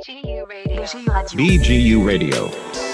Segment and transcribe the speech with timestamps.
[0.00, 0.82] BGU Radio.
[1.36, 2.89] BGU Radio.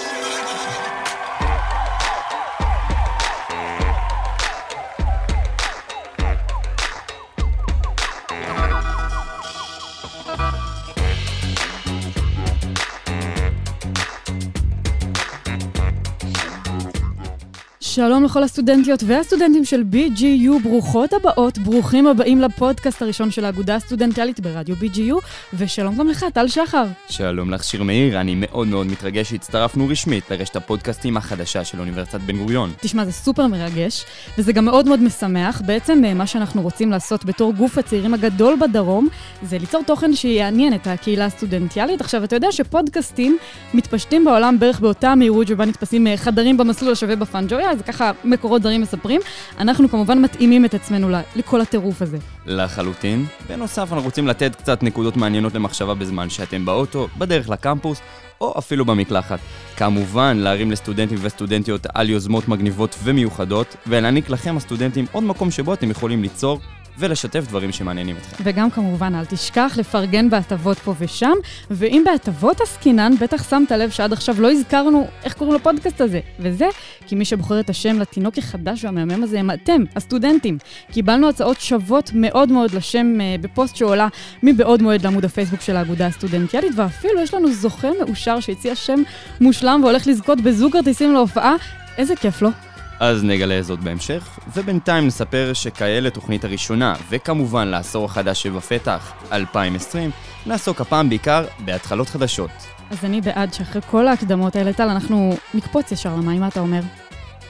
[17.97, 24.39] שלום לכל הסטודנטיות והסטודנטים של BGU, ברוכות הבאות, ברוכים הבאים לפודקאסט הראשון של האגודה הסטודנטיאלית
[24.39, 25.15] ברדיו BGU,
[25.53, 26.85] ושלום גם לך, טל שחר.
[27.09, 32.19] שלום לך שיר מאיר, אני מאוד מאוד מתרגש שהצטרפנו רשמית לרשת הפודקאסטים החדשה של אוניברסיטת
[32.21, 32.71] בן גוריון.
[32.81, 34.05] תשמע, זה סופר מרגש,
[34.37, 35.61] וזה גם מאוד מאוד משמח.
[35.65, 39.07] בעצם אה, מה שאנחנו רוצים לעשות בתור גוף הצעירים הגדול בדרום,
[39.43, 42.01] זה ליצור תוכן שיעניין את הקהילה הסטודנטיאלית.
[42.01, 43.37] עכשיו, אתה יודע שפודקאסטים
[43.73, 48.63] מתפשטים בעולם בערך באותה מהירות שבה נתפסים אה, חדרים במסלול השווה בפאנג'ויה, זה ככה מקורות
[48.63, 49.21] זרים מספרים.
[49.59, 52.17] אנחנו כמובן מתאימים את עצמנו לכל הטירוף הזה.
[52.45, 53.25] לחלוטין.
[53.49, 58.01] בנוסף, אנחנו רוצים לתת קצת נקודות מעניינות למחשבה בזמן שאתם באוטו, בדרך לקמפוס,
[58.41, 59.39] או אפילו במקלחת.
[59.77, 65.91] כמובן, להרים לסטודנטים וסטודנטיות על יוזמות מגניבות ומיוחדות, ולהעניק לכם, הסטודנטים, עוד מקום שבו אתם
[65.91, 66.59] יכולים ליצור
[66.99, 68.43] ולשתף דברים שמעניינים אתכם.
[68.43, 71.33] וגם כמובן, אל תשכח לפרגן בהטבות פה ושם,
[71.71, 76.19] ואם בהטבות עסקינן, בטח שמת לב שעד עכשיו לא הזכרנו איך קוראים לפודקאסט הזה.
[76.39, 76.65] וזה
[77.07, 80.57] כי מי שבוחר את השם לתינוק החדש והמהמם הזה הם אתם, הסטודנטים.
[80.91, 84.07] קיבלנו הצעות שוות מאוד מאוד לשם uh, בפוסט שעולה
[84.43, 89.03] מבעוד מועד לעמוד הפייסבוק של האגודה הסטודנטיאלית, ואפילו יש לנו זוכה מאושר שהציע שם
[89.41, 91.55] מושלם והולך לזכות בזוג כרטיסים להופעה.
[91.97, 92.66] איזה כיף לו.
[92.99, 100.11] אז נגלה זאת בהמשך, ובינתיים נספר שכאלה לתוכנית הראשונה, וכמובן לעשור החדש שבפתח, 2020,
[100.45, 102.51] נעסוק הפעם בעיקר בהתחלות חדשות.
[102.91, 106.81] אז אני בעד שאחרי כל ההקדמות האלה, טל, אנחנו נקפוץ ישר למים, מה אתה אומר?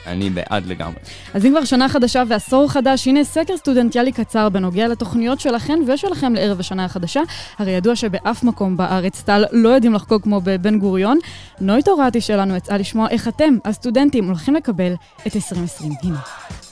[0.08, 0.96] אני בעד לגמרי.
[1.34, 6.34] אז אם כבר שנה חדשה ועשור חדש, הנה סקר סטודנטיאלי קצר בנוגע לתוכניות שלכם ושלכם
[6.34, 7.20] לערב השנה החדשה.
[7.58, 11.18] הרי ידוע שבאף מקום בארץ טל לא יודעים לחגוג כמו בבן גוריון.
[11.60, 14.92] נויט הורתי שלנו יצאה לשמוע איך אתם, הסטודנטים, הולכים לקבל
[15.26, 15.92] את 2020.
[16.02, 16.67] הנה.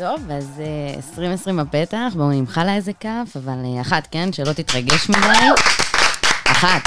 [0.00, 0.62] טוב, אז
[0.94, 4.32] uh, 2020 בפתח, בואו נמחא לה איזה כף, אבל uh, אחת, כן?
[4.32, 5.60] שלא תתרגש מדי.
[6.46, 6.82] אחת.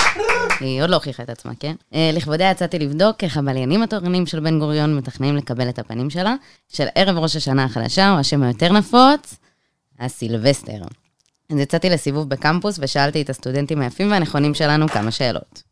[0.59, 1.75] היא עוד לא הוכיחה את עצמה, כן?
[1.91, 6.35] Uh, לכבודיה יצאתי לבדוק איך הבליינים התורנים של בן גוריון מתכננים לקבל את הפנים שלה,
[6.69, 9.35] של ערב ראש השנה החדשה, או השם היותר נפוץ,
[9.99, 10.81] הסילבסטר.
[11.51, 15.63] אז יצאתי לסיבוב בקמפוס ושאלתי את הסטודנטים היפים והנכונים שלנו כמה שאלות.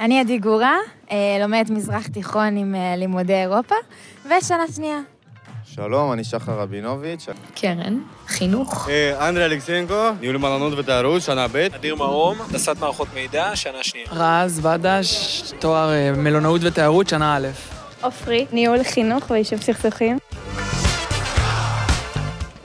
[0.00, 0.76] אני עדי גורה,
[1.10, 3.74] אה, לומדת מזרח תיכון עם אה, לימודי אירופה,
[4.24, 4.98] ושנה שנייה.
[5.64, 7.26] שלום, אני שחר רבינוביץ'.
[7.54, 8.88] קרן, חינוך.
[8.88, 11.56] אה, אנדרי אלכסנקו, ניהול מלונות ותיירות, שנה ב'.
[11.56, 14.06] אדיר מרום, הנדסת מערכות מידע, שנה שנייה.
[14.12, 17.48] רז בדש, תואר מלונאות ותיירות, שנה א'.
[18.00, 20.18] עופרי, ניהול חינוך ויישוב סכסוכים.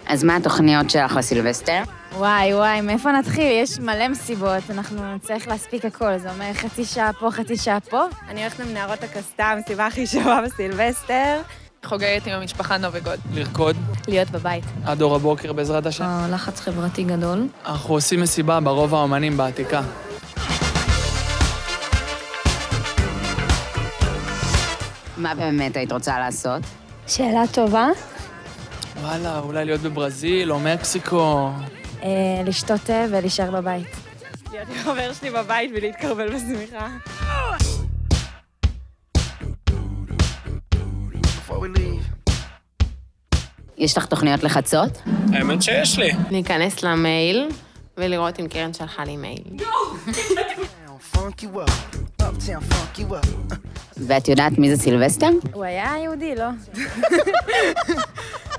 [0.07, 1.83] אז מה התוכניות שלך לסילבסטר?
[2.17, 3.51] וואי, וואי, מאיפה נתחיל?
[3.63, 6.17] יש מלא מסיבות, אנחנו נצטרך להספיק הכל.
[6.17, 8.01] זה אומר חצי שעה פה, חצי שעה פה.
[8.29, 11.41] אני הולכת למנהרות הקסדה, המסיבה הכי שווה בסילבסטר.
[11.85, 13.19] חוגגת עם המשפחה נובגוד.
[13.33, 13.75] לרקוד,
[14.07, 14.63] להיות בבית.
[14.85, 16.05] עד אור הבוקר בעזרת השם.
[16.31, 17.47] לחץ חברתי גדול.
[17.65, 19.81] אנחנו עושים מסיבה ברובע האומנים בעתיקה.
[25.17, 26.61] מה באמת היית רוצה לעשות?
[27.07, 27.87] שאלה טובה.
[29.01, 31.49] וואלה, אולי להיות בברזיל או מקסיקו.
[32.03, 33.87] אה, לשתות תה ולהישאר בבית.
[34.51, 36.87] להיות עם חבר שלי בבית ולהתקרבל בשמיכה.
[43.77, 45.01] יש לך תוכניות לחצות?
[45.33, 46.11] האמת שיש לי.
[46.31, 47.49] להיכנס למייל
[47.97, 49.43] ולראות אם קרן שלחה לי מייל.
[53.97, 55.29] ואת יודעת מי זה סילבסטר?
[55.53, 56.45] הוא היה יהודי, לא?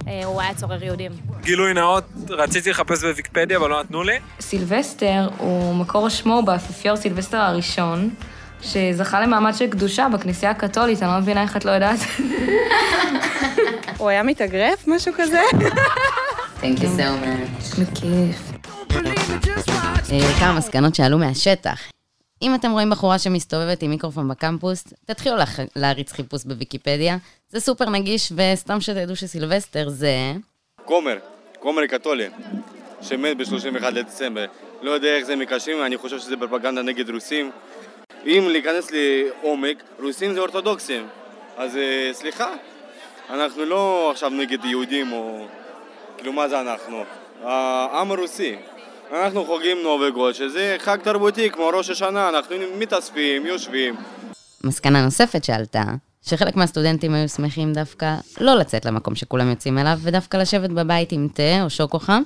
[0.09, 1.13] אה, הוא היה צורר יהודים.
[1.43, 4.19] גילוי נאות, רציתי לחפש בוויקיפדיה, אבל לא נתנו לי.
[4.41, 8.11] סילבסטר הוא מקור שמו באפיפיור סילבסטר הראשון,
[8.63, 11.99] שזכה למעמד של קדושה בכנסייה הקתולית, אני לא מבינה איך את לא יודעת.
[13.99, 15.41] הוא היה מתאגרף, משהו כזה?
[16.61, 18.05] Thank you so much.
[20.13, 21.94] אה, כמה מסקנות שעלו מהשטח.
[22.45, 25.59] אם אתם רואים בחורה שמסתובבת עם מיקרופון בקמפוס, תתחילו לח...
[25.77, 27.17] להריץ חיפוש בוויקיפדיה.
[27.49, 30.33] זה סופר נגיש, וסתם שתדעו שסילבסטר זה...
[30.85, 31.19] כומר,
[31.59, 32.29] כומר קתולי,
[33.03, 34.47] שמת ב-31 לדצמבר.
[34.83, 37.51] לא יודע איך זה מקשרים, אני חושב שזה פרופגנדה נגד רוסים.
[38.27, 41.07] אם להיכנס לעומק, רוסים זה אורתודוקסים.
[41.57, 42.51] אז אה, סליחה,
[43.31, 45.47] אנחנו לא עכשיו נגד יהודים או...
[46.17, 47.05] כאילו, מה זה אנחנו?
[47.43, 48.57] העם הרוסי.
[49.13, 53.97] אנחנו חוגגים נובגוד, שזה חג תרבותי כמו ראש השנה, אנחנו מתאספים, יושבים.
[54.65, 55.83] מסקנה נוספת שעלתה,
[56.23, 61.29] שחלק מהסטודנטים היו שמחים דווקא לא לצאת למקום שכולם יוצאים אליו, ודווקא לשבת בבית עם
[61.35, 62.23] תה או שוקו חם.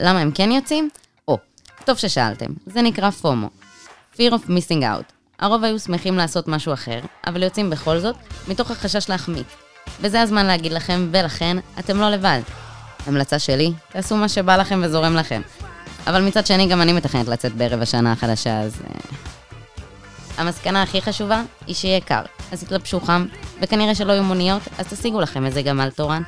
[0.00, 0.88] למה הם כן יוצאים?
[1.28, 1.38] או,
[1.84, 3.48] טוב ששאלתם, זה נקרא פומו.
[4.14, 5.12] Fear of Missing Out.
[5.38, 8.16] הרוב היו שמחים לעשות משהו אחר, אבל יוצאים בכל זאת,
[8.48, 9.46] מתוך החשש להחמיץ.
[10.00, 12.40] וזה הזמן להגיד לכם, ולכן, אתם לא לבד.
[13.06, 15.40] המלצה שלי, תעשו מה שבא לכם וזורם לכם.
[16.06, 18.82] אבל מצד שני, גם אני מתכנת לצאת בערב השנה החדשה, אז...
[18.84, 19.00] אה,
[20.38, 23.26] המסקנה הכי חשובה היא שיהיה קר, אז תתלבשו חם,
[23.62, 26.22] וכנראה שלא יהיו מוניות, אז תשיגו לכם איזה גמל תורן.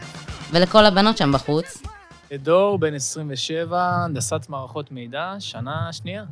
[0.51, 1.83] ולכל הבנות שם בחוץ,
[2.39, 6.25] דור, בן 27, הנדסת מערכות מידע, שנה שנייה.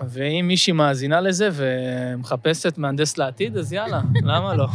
[0.00, 4.66] ואם מישהי מאזינה לזה ומחפשת מהנדס לעתיד, אז יאללה, למה לא?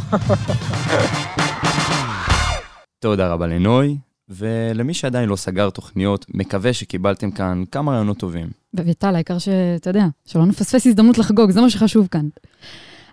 [3.02, 3.98] תודה רבה לנוי,
[4.30, 8.48] ולמי שעדיין לא סגר תוכניות, מקווה שקיבלתם כאן כמה רעיונות טובים.
[8.74, 12.28] וטל, העיקר שאתה יודע, שלא נפספס הזדמנות לחגוג, זה מה שחשוב כאן.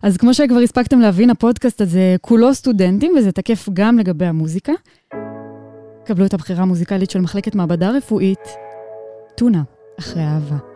[0.04, 4.74] אז כמו שכבר הספקתם להבין, הפודקאסט הזה כולו סטודנטים, וזה תקף גם לגבי המוזיקה.
[6.06, 8.40] קבלו את הבחירה המוזיקלית של מחלקת מעבדה רפואית,
[9.38, 9.64] טונה,
[10.00, 10.75] אחרי אהבה.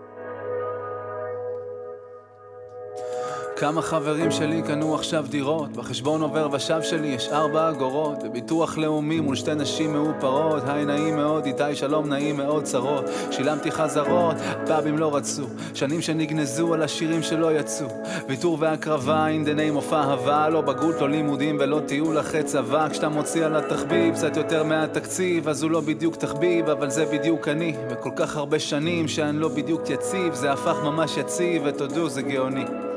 [3.59, 9.19] כמה חברים שלי קנו עכשיו דירות, בחשבון עובר ושב שלי יש ארבע אגורות, וביטוח לאומי
[9.19, 14.35] מול שתי נשים מאופרות, היי נעים מאוד, איתי שלום נעים מאוד צרות, שילמתי חזרות,
[14.67, 17.87] פאבים לא רצו, שנים שנגנזו על השירים שלא יצאו,
[18.27, 22.89] ויתור והקרבה, in the name of אהבה, לא בגרות, לא לימודים ולא טיול אחרי צבא,
[22.89, 27.47] כשאתה מוציא על התחביב קצת יותר מהתקציב, אז הוא לא בדיוק תחביב, אבל זה בדיוק
[27.47, 32.21] אני, וכל כך הרבה שנים שאני לא בדיוק יציב, זה הפך ממש יציב, ותודו זה
[32.21, 32.88] גאוני.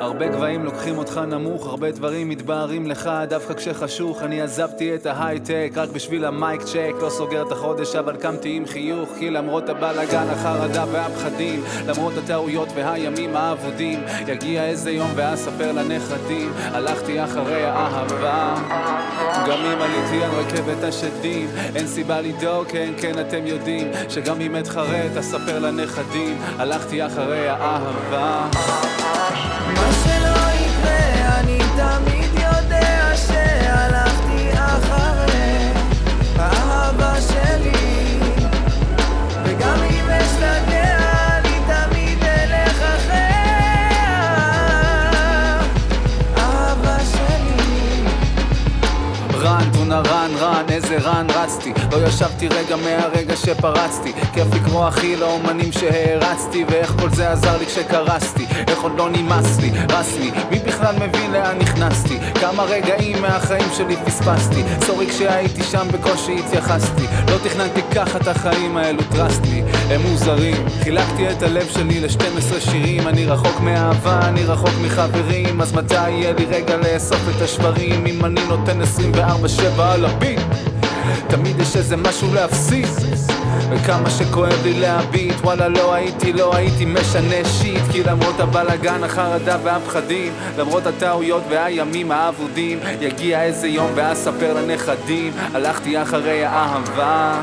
[0.00, 4.22] הרבה גבהים לוקחים אותך נמוך, הרבה דברים מתבהרים לך דווקא כשחשוך.
[4.22, 8.66] אני עזבתי את ההייטק רק בשביל המייק צ'ק, לא סוגר את החודש אבל קמתי עם
[8.66, 16.52] חיוך, כי למרות הבלאגן, החרדה והפחדים, למרות הטעויות והימים האבודים, יגיע איזה יום ואספר לנכדים,
[16.56, 18.54] הלכתי אחרי האהבה.
[19.48, 24.56] גם אם עליתי על רכבת השדים, אין סיבה לדאוג, כן, כן, אתם יודעים, שגם אם
[24.56, 28.48] אתחרט, אספר לנכדים, הלכתי אחרי האהבה.
[50.28, 54.12] run, run, איזה run רצתי לא ישבתי רגע מהרגע שפרצתי.
[54.32, 58.46] כיף לקרוא אחי לאומנים שהערצתי ואיך כל זה עזר לי כשקרסתי.
[58.68, 62.18] איך עוד לא נמאס לי, רסמי מי בכלל מבין לאן נכנסתי?
[62.40, 64.62] כמה רגעים מהחיים שלי פספסתי.
[64.86, 67.04] sorry כשהייתי שם בקושי התייחסתי.
[67.30, 70.56] לא תכננתי ככה את החיים האלו trust לי הם מוזרים.
[70.82, 73.08] חילקתי את הלב שלי ל-12 שירים.
[73.08, 75.60] אני רחוק מאהבה, אני רחוק מחברים.
[75.60, 78.06] אז מתי יהיה לי רגע לאסוף את השברים?
[78.06, 80.40] אם אני נותן 24-7 על ה beat
[81.28, 82.86] תמיד יש איזה משהו להפסיד.
[83.70, 87.82] וכמה שכואב לי להביט וואלה לא הייתי, לא הייתי משנה שיט.
[87.92, 95.32] כי למרות הבלאגן, החרדה והפחדים למרות הטעויות והימים האבודים יגיע איזה יום ואספר לנכדים.
[95.54, 97.40] הלכתי אחרי האהבה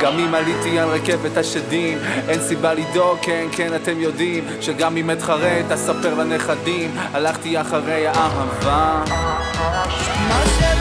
[0.00, 1.98] גם אם עליתי על רכבת השדים.
[2.28, 6.90] אין סיבה לדאוג, כן, כן, אתם יודעים שגם אם אתחרט, אספר לנכדים.
[7.12, 9.04] הלכתי אחרי האהבה.
[10.28, 10.75] מה שלא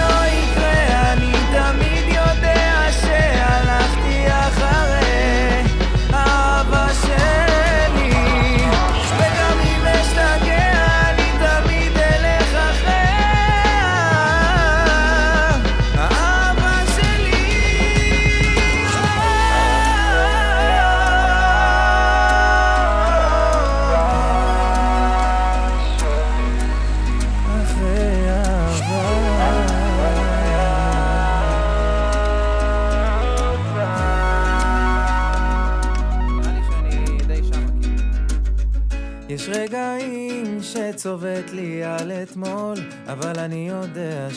[41.05, 44.27] שצובט לי על אתמול, אבל אני יודע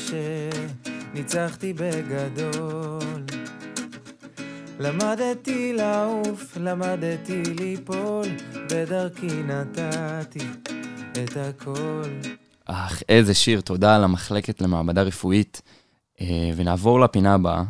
[1.14, 3.24] שניצחתי בגדול.
[4.80, 10.46] למדתי לעוף, למדתי ליפול, בדרכי נתתי
[11.12, 12.10] את הכל.
[12.64, 15.62] אך, איזה שיר, תודה על המחלקת למעבדה רפואית.
[16.20, 17.62] אה, ונעבור לפינה הבאה,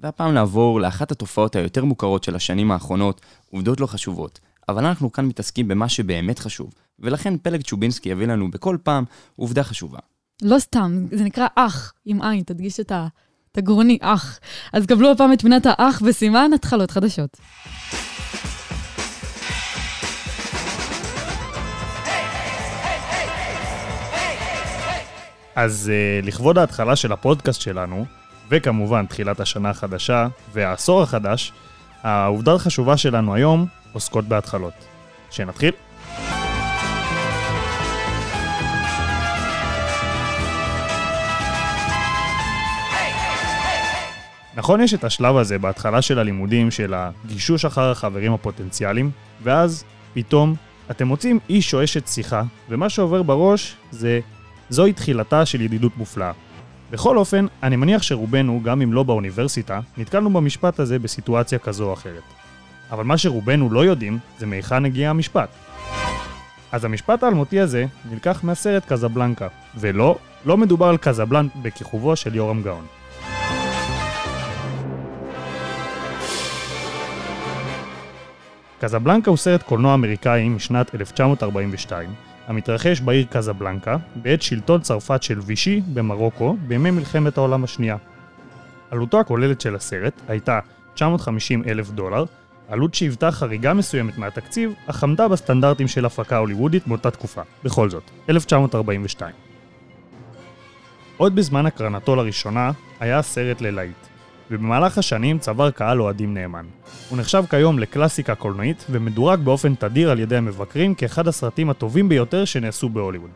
[0.00, 3.20] והפעם נעבור לאחת התופעות היותר מוכרות של השנים האחרונות,
[3.50, 4.40] עובדות לא חשובות.
[4.68, 9.04] אבל אנחנו כאן מתעסקים במה שבאמת חשוב, ולכן פלג צ'ובינסקי יביא לנו בכל פעם
[9.36, 9.98] עובדה חשובה.
[10.42, 13.06] לא סתם, זה נקרא אח, עם עין, תדגיש את ה-
[13.52, 14.40] את הגרוני, אח.
[14.72, 17.36] אז קבלו הפעם את פינת האח וסימן התחלות חדשות.
[25.54, 28.04] אז uh, לכבוד ההתחלה של הפודקאסט שלנו,
[28.50, 31.52] וכמובן תחילת השנה החדשה והעשור החדש,
[32.02, 34.72] העובדה החשובה שלנו היום עוסקות בהתחלות.
[35.30, 35.70] שנתחיל?
[44.56, 49.10] נכון יש את השלב הזה בהתחלה של הלימודים של הגישוש אחר החברים הפוטנציאליים,
[49.42, 49.84] ואז
[50.14, 50.54] פתאום
[50.90, 54.20] אתם מוצאים איש או אשת שיחה, ומה שעובר בראש זה
[54.70, 56.32] זוהי תחילתה של ידידות מופלאה.
[56.90, 61.92] בכל אופן, אני מניח שרובנו, גם אם לא באוניברסיטה, נתקלנו במשפט הזה בסיטואציה כזו או
[61.92, 62.22] אחרת.
[62.90, 65.48] אבל מה שרובנו לא יודעים, זה מהיכן הגיע המשפט.
[66.72, 72.62] אז המשפט האלמותי הזה נלקח מהסרט קזבלנקה, ולא, לא מדובר על קזבלנק בכיכובו של יורם
[72.62, 72.95] גאון.
[78.80, 82.10] קזבלנקה הוא סרט קולנוע אמריקאי משנת 1942,
[82.46, 87.96] המתרחש בעיר קזבלנקה, בעת שלטון צרפת של וישי במרוקו בימי מלחמת העולם השנייה.
[88.90, 90.60] עלותו הכוללת של הסרט הייתה
[90.94, 92.24] 950 אלף דולר,
[92.68, 97.42] עלות שהיוותה חריגה מסוימת מהתקציב, אך עמדה בסטנדרטים של הפקה הוליוודית מאותה תקופה.
[97.64, 99.34] בכל זאת, 1942.
[101.16, 104.15] עוד בזמן הקרנתו לראשונה, היה הסרט ללהיט.
[104.50, 106.64] ובמהלך השנים צבר קהל אוהדים נאמן.
[107.08, 112.44] הוא נחשב כיום לקלאסיקה קולנועית ומדורג באופן תדיר על ידי המבקרים כאחד הסרטים הטובים ביותר
[112.44, 113.30] שנעשו בהוליווד.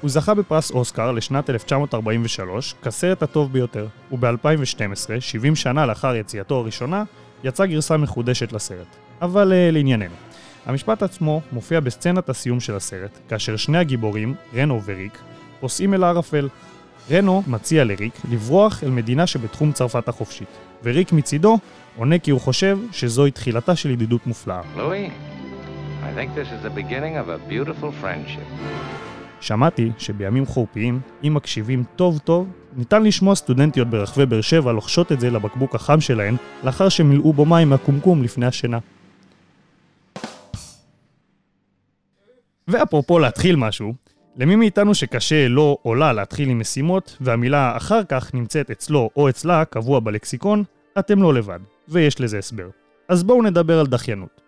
[0.00, 7.04] הוא זכה בפרס אוסקר לשנת 1943 כסרט הטוב ביותר, וב-2012, 70 שנה לאחר יציאתו הראשונה,
[7.44, 8.86] יצאה גרסה מחודשת לסרט.
[9.22, 10.14] אבל uh, לענייננו.
[10.66, 15.18] המשפט עצמו מופיע בסצנת הסיום של הסרט, כאשר שני הגיבורים, רנו וריק,
[15.60, 16.48] פוסעים אל הערפל,
[17.10, 20.48] רנו מציע לריק לברוח אל מדינה שבתחום צרפת החופשית,
[20.84, 21.58] וריק מצידו
[21.96, 24.60] עונה כי הוא חושב שזוהי תחילתה של ידידות מופלאה.
[28.02, 28.66] Friendship.
[29.40, 35.20] שמעתי שבימים חורפיים, אם מקשיבים טוב טוב, ניתן לשמוע סטודנטיות ברחבי באר שבע לוחשות את
[35.20, 38.78] זה לבקבוק החם שלהן, לאחר שמילאו בו מים מהקומקום לפני השינה.
[42.68, 43.94] ואפרופו להתחיל משהו,
[44.38, 49.28] למי מאיתנו שקשה לו או לה להתחיל עם משימות, והמילה אחר כך נמצאת אצלו או
[49.28, 50.64] אצלה קבוע בלקסיקון,
[50.98, 52.68] אתם לא לבד, ויש לזה הסבר.
[53.08, 54.40] אז בואו נדבר על דחיינות.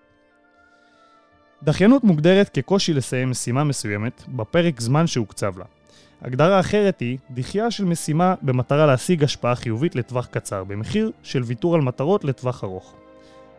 [1.63, 5.65] דחיינות מוגדרת כקושי לסיים משימה מסוימת בפרק זמן שהוקצב לה.
[6.23, 11.75] הגדרה אחרת היא דחייה של משימה במטרה להשיג השפעה חיובית לטווח קצר, במחיר של ויתור
[11.75, 12.95] על מטרות לטווח ארוך.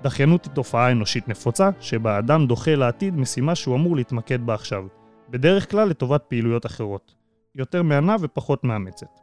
[0.01, 4.85] דחיינות היא תופעה אנושית נפוצה, שבה אדם דוחה לעתיד משימה שהוא אמור להתמקד בה עכשיו,
[5.29, 7.13] בדרך כלל לטובת פעילויות אחרות,
[7.55, 9.19] יותר מהנה ופחות מאמצת.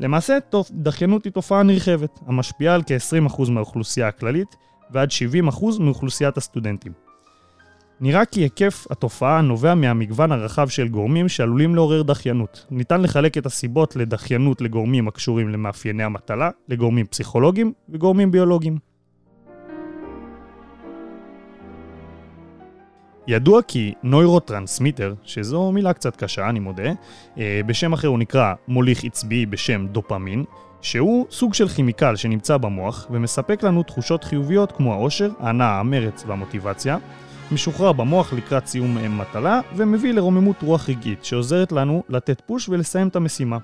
[0.00, 0.38] למעשה,
[0.70, 4.56] דחיינות היא תופעה נרחבת, המשפיעה על כ-20% מהאוכלוסייה הכללית
[4.90, 5.08] ועד
[5.50, 6.92] 70% מאוכלוסיית הסטודנטים.
[8.00, 12.66] נראה כי היקף התופעה נובע מהמגוון הרחב של גורמים שעלולים לעורר דחיינות.
[12.70, 18.91] ניתן לחלק את הסיבות לדחיינות לגורמים הקשורים למאפייני המטלה, לגורמים פסיכולוגיים וגורמים ביולוגיים.
[23.26, 26.92] ידוע כי נוירוטרנסמיטר, שזו מילה קצת קשה, אני מודה,
[27.38, 30.44] אה, בשם אחר הוא נקרא מוליך עצבי בשם דופמין,
[30.80, 36.98] שהוא סוג של כימיקל שנמצא במוח ומספק לנו תחושות חיוביות כמו העושר, ההנאה, המרץ והמוטיבציה,
[37.52, 43.16] משוחרר במוח לקראת סיום מטלה ומביא לרוממות רוח רגעית שעוזרת לנו לתת פוש ולסיים את
[43.16, 43.58] המשימה.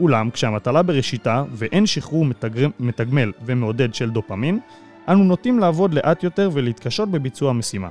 [0.00, 2.68] אולם כשהמטלה בראשיתה ואין שחרור מתגר...
[2.80, 4.58] מתגמל ומעודד של דופמין,
[5.08, 7.88] אנו נוטים לעבוד לאט יותר ולהתקשות בביצוע המשימה.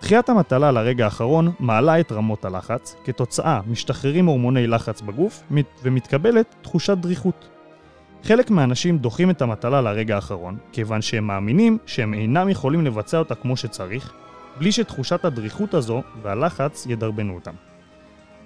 [0.00, 5.42] דחיית המטלה לרגע האחרון מעלה את רמות הלחץ, כתוצאה משתחררים הורמוני לחץ בגוף
[5.82, 7.48] ומתקבלת תחושת דריכות.
[8.24, 13.34] חלק מהאנשים דוחים את המטלה לרגע האחרון, כיוון שהם מאמינים שהם אינם יכולים לבצע אותה
[13.34, 14.12] כמו שצריך,
[14.58, 17.54] בלי שתחושת הדריכות הזו והלחץ ידרבנו אותם.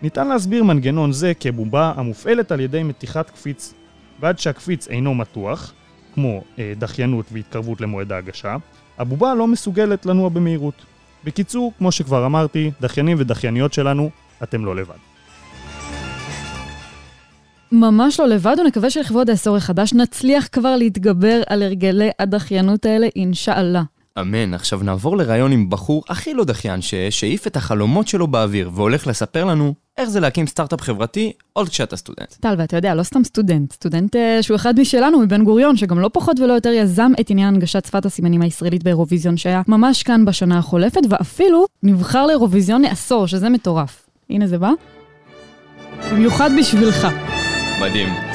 [0.03, 3.75] ניתן להסביר מנגנון זה כבובה המופעלת על ידי מתיחת קפיץ,
[4.21, 5.73] ועד שהקפיץ אינו מתוח,
[6.15, 8.57] כמו אה, דחיינות והתקרבות למועד ההגשה,
[8.99, 10.94] הבובה לא מסוגלת לנוע במהירות.
[11.25, 14.11] בקיצור, כמו שכבר אמרתי, דחיינים ודחייניות שלנו,
[14.43, 14.95] אתם לא לבד.
[17.73, 23.83] ממש לא לבד, ונקווה שלכבוד העשור החדש נצליח כבר להתגבר על הרגלי הדחיינות האלה, אינשאללה.
[24.21, 24.55] אמן.
[24.55, 29.45] עכשיו נעבור לראיון עם בחור הכי לא דחיין שהעיף את החלומות שלו באוויר, והולך לספר
[29.45, 32.35] לנו איך זה להקים סטארט-אפ חברתי עוד כשאתה סטודנט.
[32.41, 36.11] טל, ואתה יודע, לא סתם סטודנט, סטודנט uh, שהוא אחד משלנו, מבן גוריון, שגם לא
[36.13, 40.59] פחות ולא יותר יזם את עניין הנגשת שפת הסימנים הישראלית באירוויזיון, שהיה ממש כאן בשנה
[40.59, 44.07] החולפת, ואפילו נבחר לאירוויזיון לעשור, שזה מטורף.
[44.31, 44.71] הנה זה בא.
[46.13, 47.09] במיוחד בשבילך.
[47.81, 48.34] מדהים.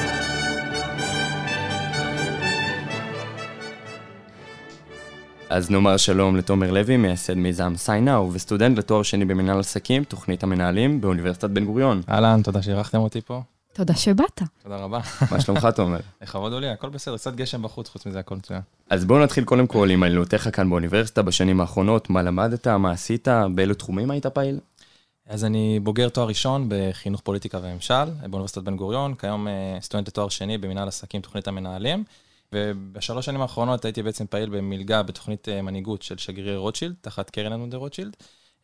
[5.49, 11.01] אז נאמר שלום לתומר לוי, מייסד מיזם סיינאו, וסטודנט לתואר שני במנהל עסקים, תוכנית המנהלים
[11.01, 12.01] באוניברסיטת בן גוריון.
[12.09, 13.41] אהלן, תודה שאירחתם אותי פה.
[13.73, 14.41] תודה שבאת.
[14.63, 14.99] תודה רבה.
[15.31, 15.99] מה שלומך, תומר?
[16.21, 18.61] לכבוד הוא לי, הכל בסדר, קצת גשם בחוץ, חוץ מזה הכל מצוין.
[18.89, 23.27] אז בואו נתחיל קודם כל עם עלילותיך כאן באוניברסיטה בשנים האחרונות, מה למדת, מה עשית,
[23.55, 24.59] באילו תחומים היית פעיל?
[25.27, 30.29] אז אני בוגר תואר ראשון בחינוך פוליטיקה וממשל באוניברסיטת בן גוריון, כיום אה, סטודנט לתואר
[30.29, 32.03] שני במנהל עסקים, תוכנית המנהלים.
[32.53, 37.51] ובשלוש שנים האחרונות הייתי בעצם פעיל במלגה בתוכנית אה, מנהיגות של שגריר רוטשילד, תחת קרן
[37.51, 38.15] אנונדה רוטשילד.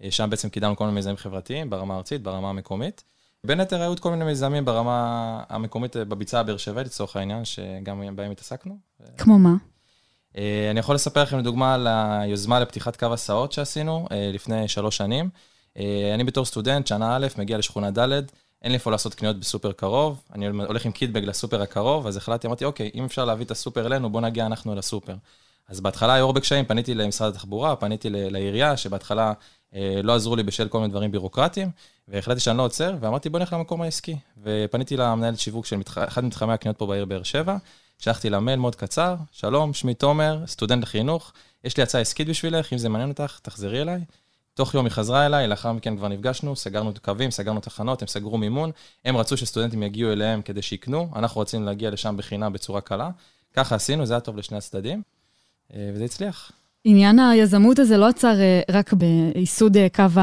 [0.03, 3.03] אה, שם בעצם קידמנו כל מיני מיזמים חברתיים ברמה הארצית, ברמה המקומית.
[3.43, 8.15] בין היתר היו עוד כל מיני מיזמים ברמה המקומית בביצה הבאר שבעית, לצורך העניין, שגם
[8.15, 8.77] בהם התעסקנו.
[9.17, 9.55] כמו מה?
[10.71, 15.29] אני יכול לספר לכם לדוגמה על היוזמה לפתיחת קו הסעות שעשינו לפני שלוש שנים.
[16.13, 18.21] אני בתור סטודנט, שנה א', מגיע לשכונה ד',
[18.65, 22.47] אין לי איפה לעשות קניות בסופר קרוב, אני הולך עם קיטבג לסופר הקרוב, אז החלטתי,
[22.47, 25.15] אמרתי, אוקיי, אם אפשר להביא את הסופר אלינו, בוא נגיע אנחנו לסופר.
[25.67, 29.33] אז בהתחלה היו הרבה קשיים, פניתי למשרד התחבורה, פניתי לעירייה, שבהתחלה
[29.75, 31.69] אה, לא עזרו לי בשל כל מיני דברים בירוקרטיים,
[32.07, 34.15] והחלטתי שאני לא עוצר, ואמרתי, בוא נלך למקום העסקי.
[34.43, 35.97] ופניתי למנהלת שיווק של מתח...
[35.97, 37.57] אחד ממתחמי הקניות פה בעיר באר שבע,
[37.99, 42.73] שלחתי לה מייל מאוד קצר, שלום, שמי תומר, סטודנט לחינוך, יש לי הצעה עסקית בשבילך,
[42.73, 44.01] אם זה מעניין אותך, תחזרי אליי.
[44.55, 48.07] תוך יום היא חזרה אליי, לאחר מכן כבר נפגשנו, סגרנו את הקווים, סגרנו תחנות, הם
[48.07, 48.71] סגרו מימון.
[49.05, 53.09] הם רצו שסטודנטים יגיעו אליהם כדי שיקנו, אנחנו רצינו להגיע לשם בחינם בצורה קלה.
[53.53, 55.01] ככה עשינו, זה היה טוב לשני הצדדים,
[55.73, 56.51] אה, וזה הצליח.
[56.83, 60.21] עניין היזמות הזה לא עצר אה, רק בייסוד אה, קו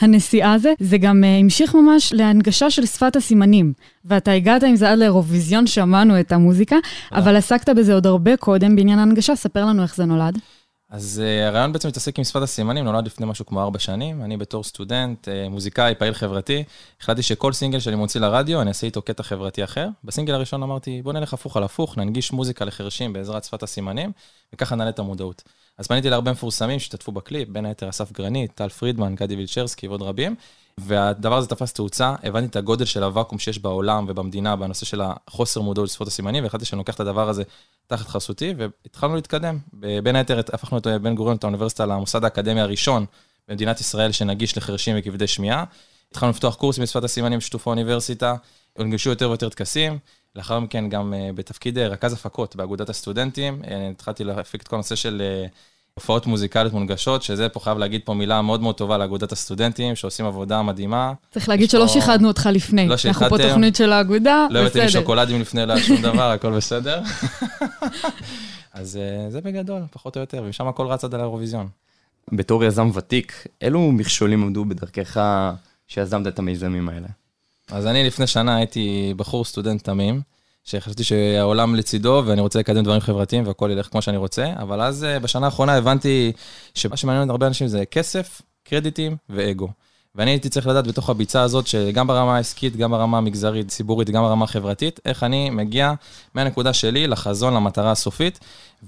[0.00, 3.72] הנסיעה הזה, זה גם המשיך ממש להנגשה של שפת הסימנים.
[4.04, 6.76] ואתה הגעת עם זה עד לאירוויזיון, שמענו את המוזיקה,
[7.12, 10.38] אבל עסקת בזה עוד הרבה קודם בעניין ההנגשה, ספר לנו איך זה נולד.
[10.90, 14.22] אז אה, הרעיון בעצם להתעסק עם שפת הסימנים נולד לפני משהו כמו ארבע שנים.
[14.22, 16.64] אני בתור סטודנט, אה, מוזיקאי, פעיל חברתי,
[17.00, 19.88] החלטתי שכל סינגל שאני מוציא לרדיו, אני אעשה איתו קטע חברתי אחר.
[20.04, 24.12] בסינגל הראשון אמרתי, בוא נלך הפוך על הפוך, ננגיש מוזיקה לחרשים בעזרת שפת הסימנים,
[24.54, 25.42] וככה נעלה את המודעות.
[25.78, 30.02] אז פניתי להרבה מפורסמים שהשתתפו בקליפ, בין היתר אסף גרנית, טל פרידמן, גדי וילצ'רסקי ועוד
[30.02, 30.34] רבים.
[30.80, 35.60] והדבר הזה תפס תאוצה, הבנתי את הגודל של הוואקום שיש בעולם ובמדינה בנושא של החוסר
[35.60, 37.42] מודעות לשפות הסימנים, והחלטתי שאני לוקח את הדבר הזה
[37.86, 39.58] תחת חסותי, והתחלנו להתקדם.
[40.02, 43.06] בין היתר הפכנו את בן גוריון, את האוניברסיטה, למוסד האקדמי הראשון
[43.48, 45.64] במדינת ישראל שנגיש לחרשים וכבדי שמיעה.
[46.10, 48.34] התחלנו לפתוח קורסים בשפת הסימנים בשיתוף האוניברסיטה,
[48.78, 49.98] הונגשו יותר ויותר טקסים.
[50.38, 54.76] לאחר מכן גם אה, בתפקיד אה, רכז הפקות באגודת הסטודנטים, אה, התחלתי להפיק את כל
[54.76, 55.22] הנושא של
[55.94, 60.26] הופעות מוזיקליות מונגשות, שזה פה חייב להגיד פה מילה מאוד מאוד טובה לאגודת הסטודנטים, שעושים
[60.26, 61.12] עבודה מדהימה.
[61.30, 61.88] צריך להגיד שלא פה...
[61.88, 62.88] שיחדנו אותך לפני.
[62.88, 63.24] לא שיחדתם.
[63.24, 64.54] אנחנו פה תוכנית של האגודה, לא בסדר.
[64.54, 67.02] לא הבאתי לי שוקולדים לפני, לא היה שום דבר, הכל בסדר.
[68.72, 68.98] אז
[69.28, 71.68] זה בגדול, פחות או יותר, ומשם הכל רץ עד על האירוויזיון.
[72.32, 75.20] בתור יזם ותיק, אילו מכשולים עמדו בדרכך
[75.88, 77.08] שיזמת את המיזמים האלה?
[77.70, 80.20] אז אני לפני שנה הייתי בחור סטודנט תמים.
[80.64, 85.04] שחשבתי שהעולם לצידו ואני רוצה לקדם דברים חברתיים והכל ילך כמו שאני רוצה, אבל אז
[85.04, 86.32] אה, בשנה האחרונה הבנתי
[86.74, 89.68] שמה שמעניין הרבה אנשים זה כסף, קרדיטים ואגו.
[90.14, 94.22] ואני הייתי צריך לדעת בתוך הביצה הזאת, שגם ברמה העסקית, גם ברמה המגזרית, ציבורית, גם
[94.22, 95.92] ברמה החברתית, איך אני מגיע
[96.34, 98.40] מהנקודה שלי לחזון, למטרה הסופית,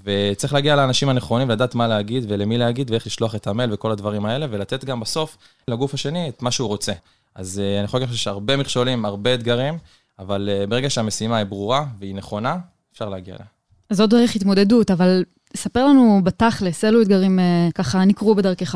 [0.03, 4.25] וצריך להגיע לאנשים הנכונים, לדעת מה להגיד ולמי להגיד, ואיך לשלוח את המייל וכל הדברים
[4.25, 6.93] האלה, ולתת גם בסוף לגוף השני את מה שהוא רוצה.
[7.35, 9.77] אז אה, אני יכול להגיד שיש הרבה מכשולים, הרבה אתגרים,
[10.19, 12.57] אבל uh, ברגע שהמשימה היא ברורה והיא נכונה,
[12.93, 13.45] אפשר להגיע אליה.
[13.89, 15.23] אז זו דרך התמודדות, אבל
[15.57, 18.75] ספר לנו בתכלס, אילו אתגרים אה, ככה נקרו בדרכך.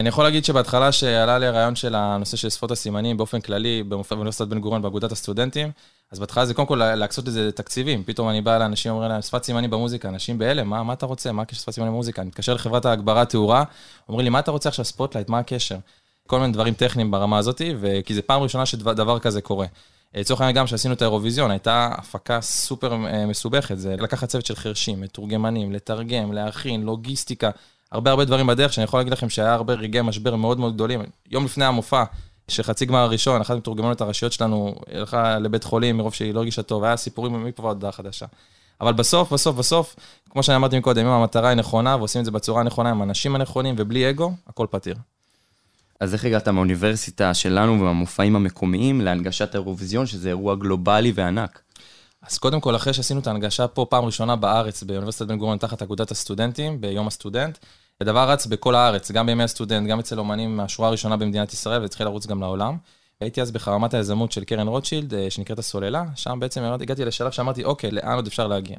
[0.00, 4.48] אני יכול להגיד שבהתחלה שעלה לי הרעיון של הנושא של שפות הסימנים באופן כללי באוניברסיטת
[4.48, 5.70] בן גוריון באגודת הסטודנטים,
[6.12, 8.04] אז בהתחלה זה קודם כל להקצות לזה תקציבים.
[8.04, 11.32] פתאום אני בא לאנשים, אומר להם, שפת סימנים במוזיקה, אנשים בהלם, מה, מה אתה רוצה?
[11.32, 12.22] מה הקשר שפת סימנים במוזיקה?
[12.22, 13.64] אני מתקשר לחברת ההגברה תאורה,
[14.08, 15.76] אומרים לי, מה אתה רוצה עכשיו spotlight, מה הקשר?
[16.30, 17.62] כל מיני דברים טכניים ברמה הזאת,
[18.04, 19.66] כי זו פעם ראשונה שדבר כזה קורה.
[20.14, 24.54] לצורך העניין גם כשעשינו את האירוויזיון, הייתה הפקה סופר אה, מסובכת, זה לקחת צוות של
[24.54, 27.50] חרשים, מתורגמנים, לתרגם, להכין, לוגיסטיקה,
[27.92, 31.00] הרבה הרבה דברים בדרך, שאני יכול להגיד לכם שהיה הרבה רגעי משבר מאוד מאוד גדולים.
[31.30, 32.04] יום לפני המופע,
[32.48, 36.84] שחצי גמר הראשון, אחת מתורגמנות הראשיות שלנו הלכה לבית חולים מרוב שהיא לא הרגישה טוב,
[36.84, 38.26] היה סיפורים מפה ועד הודעה חדשה.
[38.80, 39.96] אבל בסוף, בסוף, בסוף,
[40.30, 43.34] כמו שאני אמרתי מקודם, אם המטרה היא נכונה ועושים את זה בצורה הנכונה עם האנשים
[43.34, 44.94] הנכונים ובלי אגו, הכל פתיר.
[46.00, 51.62] אז איך הגעת מהאוניברסיטה שלנו ומהמופעים המקומיים להנגשת האירוויזיון, שזה אירוע גלובלי וענק?
[52.22, 55.82] אז קודם כל, אחרי שעשינו את ההנגשה פה פעם ראשונה בארץ, באוניברסיטת בן גוריון, תחת
[55.82, 57.58] אגודת הסטודנטים, ביום הסטודנט,
[58.00, 62.06] הדבר רץ בכל הארץ, גם בימי הסטודנט, גם אצל אומנים מהשורה הראשונה במדינת ישראל, והתחיל
[62.06, 62.76] לרוץ גם לעולם.
[63.20, 67.64] הייתי אז בחממת היזמות של קרן רוטשילד, אה, שנקראת הסוללה, שם בעצם הגעתי לשלב שאמרתי,
[67.64, 68.76] אוקיי, לאן עוד אפשר להגיע?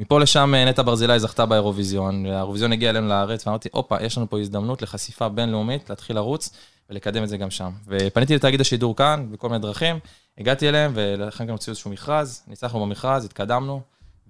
[0.00, 4.30] מפה לשם אה, נטע ברזילי זכתה באירוויזיון, והאירוויזיון הגיע אלינו לארץ, ואמרתי, הופה, יש לנו
[4.30, 6.50] פה הזדמנות לחשיפה בינלאומית, להתחיל לרוץ
[6.90, 7.70] ולקדם את זה גם שם.
[7.86, 9.98] ופניתי לתאגיד השידור כאן, בכל מיני דרכים,
[10.38, 13.80] הגעתי אליהם, ולכן גם הוציאו איזשהו מכרז, ניצחנו במכרז, התקדמנו,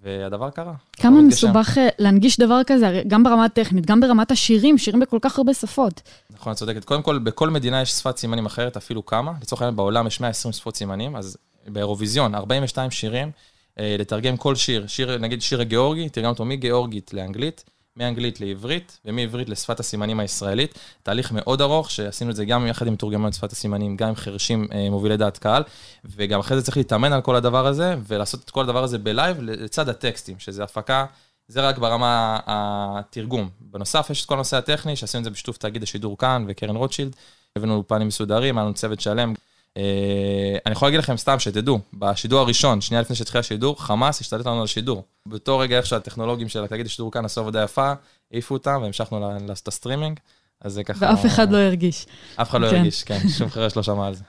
[0.02, 0.74] והדבר קרה.
[0.92, 1.22] כמה.
[1.22, 5.54] מסובך אה, להנגיש דבר כזה, גם ברמה הטכנית, גם ברמת השירים, שירים בכל כך הרבה
[5.54, 6.02] שפות.
[6.30, 6.84] נכון, את צודקת.
[6.84, 9.32] קודם כל, בכל מדינה יש שפת סימנים אחרת, אפילו כמה.
[9.42, 13.30] לצורך העניין, בעולם יש 120 שפות סימנים, אז באירוויזיון, 42 שירים,
[13.76, 17.64] לתרגם כל שיר, שיר, נגיד שיר הגיאורגי, תרגם אותו מגיאורגית לאנגלית,
[17.96, 20.78] מאנגלית לעברית, ומעברית לשפת הסימנים הישראלית.
[21.02, 24.68] תהליך מאוד ארוך, שעשינו את זה גם יחד עם מתורגמן שפת הסימנים, גם עם חרשים
[24.72, 25.62] אה, מובילי דעת קהל,
[26.04, 29.40] וגם אחרי זה צריך להתאמן על כל הדבר הזה, ולעשות את כל הדבר הזה בלייב
[29.40, 31.06] לצד הטקסטים, שזה הפקה,
[31.48, 33.48] זה רק ברמה התרגום.
[33.60, 37.16] בנוסף, יש את כל הנושא הטכני, שעשינו את זה בשיתוף תאגיד השידור כאן וקרן רוטשילד,
[37.56, 39.34] הבאנו אולפנים מסודרים, היה לנו צוות שלם.
[39.76, 44.46] אה, אני יכול להגיד לכם סתם, שתדעו, בשידור הראשון, שנייה לפני שהתחיל השידור, חמאס השתלט
[44.46, 45.04] לנו על השידור.
[45.26, 47.92] באותו רגע, איך שהטכנולוגים של התאגיד השידור כאן עשו עבודה יפה,
[48.32, 50.20] העיפו אותם והמשכנו לעשות את הסטרימינג,
[50.60, 51.06] אז זה ככה...
[51.06, 52.06] ואף אחד לא הרגיש.
[52.36, 52.76] אף אחד לא כן.
[52.76, 54.24] הרגיש, כן, שום חירש לא שמע על זה.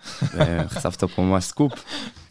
[0.73, 1.73] חשפת פה ממש סקופ.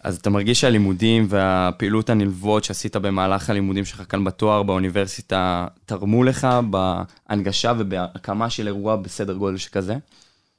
[0.03, 6.49] אז אתה מרגיש שהלימודים והפעילות הנלוות שעשית במהלך הלימודים שלך כאן בתואר באוניברסיטה, תרמו לך
[6.71, 9.97] בהנגשה ובהקמה של אירוע בסדר גודל שכזה?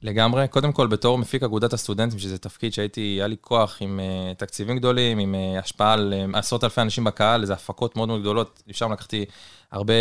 [0.03, 0.47] לגמרי.
[0.47, 4.77] קודם כל, בתור מפיק אגודת הסטודנטים, שזה תפקיד שהייתי, היה לי כוח עם אה, תקציבים
[4.77, 8.63] גדולים, עם אה, השפעה על אה, עשרות אלפי אנשים בקהל, איזה הפקות מאוד מאוד גדולות,
[8.67, 9.25] משם לקחתי
[9.71, 9.93] הרבה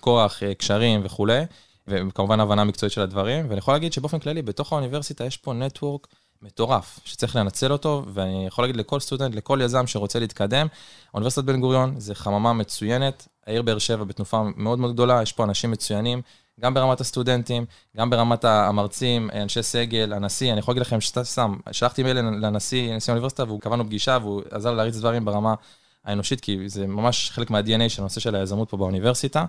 [0.00, 1.42] כוח, uh, קשרים וכולי,
[1.88, 6.06] וכמובן הבנה מקצועית של הדברים, ואני יכול להגיד שבאופן כללי, בתוך האוניברסיטה יש פה נטוורק
[6.42, 10.66] מטורף, שצריך לנצל אותו, ואני יכול להגיד לכל סטודנט, לכל יזם שרוצה להתקדם,
[11.14, 15.44] אוניברסיטת בן גוריון זה חממה מצוינת, העיר באר שבע בתנופה מאוד מאוד גדולה, יש פה
[15.44, 16.22] אנשים מצוינים,
[16.60, 17.64] גם ברמת הסטודנטים,
[17.96, 23.12] גם ברמת המרצים, אנשי סגל, הנשיא, אני יכול להגיד לכם סתם, שלחתי מייל לנשיא, נשיא
[23.12, 25.54] האוניברסיטה, והוא קבענו פגישה, והוא עזר להריץ דברים ברמה
[26.04, 29.44] האנושית, כי זה ממש חלק מה-DNA של הנושא של היזמות פה באוניברסיטה.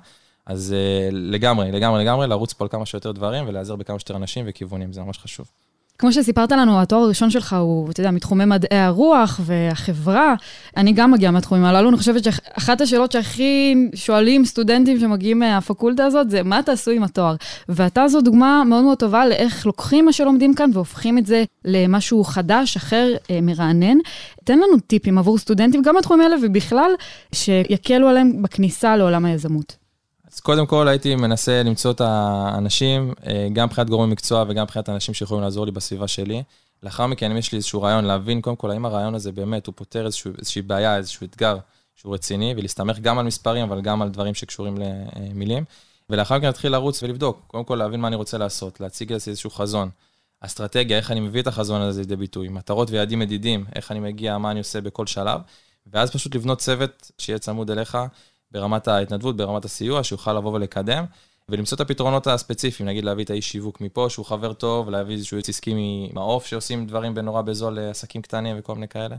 [0.45, 4.45] אז uh, לגמרי, לגמרי, לגמרי, לרוץ פה על כמה שיותר דברים ולהיעזר בכמה שיותר אנשים
[4.47, 5.47] וכיוונים, זה ממש חשוב.
[6.03, 10.35] כמו שסיפרת לנו, התואר הראשון שלך הוא, אתה יודע, מתחומי מדעי הרוח והחברה.
[10.77, 11.89] אני גם מגיעה מהתחומים הללו.
[11.89, 17.35] אני חושבת שאחת השאלות שהכי שואלים סטודנטים שמגיעים מהפקולטה הזאת, זה מה תעשו עם התואר?
[17.69, 22.23] ואתה זו דוגמה מאוד מאוד טובה לאיך לוקחים מה שלומדים כאן והופכים את זה למשהו
[22.23, 23.97] חדש, אחר, אה, מרענן.
[24.43, 26.91] תן לנו טיפים עבור סטודנטים, גם בתחומים האלה ובכלל,
[27.31, 29.82] שיקלו עליהם בכניסה לעולם היזמות.
[30.33, 34.89] אז קודם כל הייתי מנסה למצוא את האנשים, אה, גם מבחינת גורמי מקצוע וגם מבחינת
[34.89, 36.43] האנשים שיכולים לעזור לי בסביבה שלי.
[36.83, 39.73] לאחר מכן, אם יש לי איזשהו רעיון, להבין קודם כל האם הרעיון הזה באמת, הוא
[39.77, 41.57] פותר איזשהו, איזושהי בעיה, איזשהו אתגר
[41.95, 45.63] שהוא רציני, ולהסתמך גם על מספרים, אבל גם על דברים שקשורים למילים.
[46.09, 49.89] ולאחר מכן להתחיל לרוץ ולבדוק, קודם כל להבין מה אני רוצה לעשות, להציג איזשהו חזון.
[50.39, 54.37] אסטרטגיה, איך אני מביא את החזון הזה לידי ביטוי, מטרות ויעדים מדידים, איך אני מגיע,
[54.37, 55.41] מה אני עושה בכל שלב,
[55.87, 57.97] ואז פשוט לבנות צוות שיהיה צמוד אליך,
[58.53, 61.05] ברמת ההתנדבות, ברמת הסיוע, שיוכל לבוא ולקדם,
[61.49, 65.37] ולמצוא את הפתרונות הספציפיים, נגיד להביא את האיש שיווק מפה, שהוא חבר טוב, להביא איזשהו
[65.37, 69.15] יועץ עסקי ממעוף, שעושים דברים בנורא בזול לעסקים קטנים וכל מיני כאלה,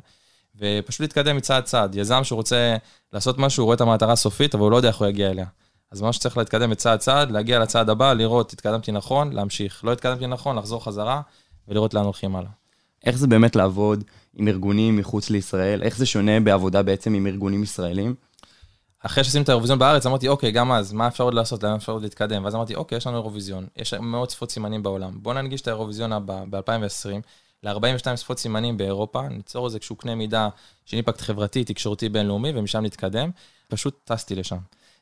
[0.56, 1.94] ופשוט להתקדם מצעד צעד.
[1.94, 2.76] יזם שרוצה
[3.12, 5.46] לעשות משהו, רואה את המטרה הסופית, אבל הוא לא יודע איך הוא יגיע אליה.
[5.90, 9.84] אז ממש צריך להתקדם מצעד צעד, להגיע לצעד הבא, לראות, התקדמתי נכון, להמשיך.
[9.84, 11.20] לא התקדמתי נכון, לחזור חזרה,
[11.68, 12.50] ולראות לאן הולכים הלאה.
[13.04, 15.82] איך זה באמת לעבוד עם ארגונים מחוץ לישראל?
[15.82, 18.14] איך זה שונה בעבודה בעצם עם ארגונים ישראלים?
[19.06, 21.92] אחרי שעשינו את האירוויזיון בארץ, אמרתי, אוקיי, גם אז, מה אפשר עוד לעשות, לאן אפשר
[21.92, 22.44] עוד להתקדם?
[22.44, 25.18] ואז אמרתי, אוקיי, יש לנו אירוויזיון, יש מאות שפות סימנים בעולם.
[25.22, 27.20] בואו ננגיש את האירוויזיון הבא, ב-2020,
[27.62, 30.48] ל-42 שפות סימנים באירופה, ניצור איזה כשהוא קנה מידה
[30.84, 33.30] של אימפקט חברתי, תקשורתי, בינלאומי, ומשם נתקדם.
[33.68, 34.56] פשוט טסתי לשם.